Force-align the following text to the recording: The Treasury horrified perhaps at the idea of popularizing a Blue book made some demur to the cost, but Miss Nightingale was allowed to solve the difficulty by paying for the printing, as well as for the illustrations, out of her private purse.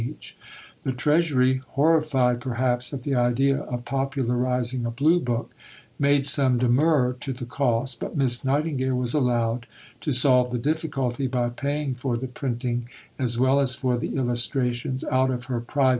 The 0.81 0.93
Treasury 0.93 1.61
horrified 1.75 2.41
perhaps 2.41 2.91
at 2.91 3.03
the 3.03 3.13
idea 3.13 3.59
of 3.59 3.85
popularizing 3.85 4.83
a 4.83 4.89
Blue 4.89 5.19
book 5.19 5.51
made 5.99 6.25
some 6.25 6.57
demur 6.57 7.13
to 7.19 7.31
the 7.31 7.45
cost, 7.45 7.99
but 7.99 8.17
Miss 8.17 8.43
Nightingale 8.43 8.95
was 8.97 9.13
allowed 9.13 9.67
to 9.99 10.11
solve 10.11 10.49
the 10.51 10.57
difficulty 10.57 11.27
by 11.27 11.49
paying 11.49 11.93
for 11.93 12.17
the 12.17 12.25
printing, 12.25 12.89
as 13.19 13.37
well 13.37 13.59
as 13.59 13.75
for 13.75 13.95
the 13.95 14.15
illustrations, 14.15 15.03
out 15.03 15.29
of 15.29 15.43
her 15.43 15.59
private 15.59 15.75
purse. 15.75 15.89